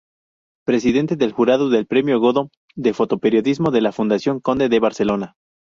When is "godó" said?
2.19-2.49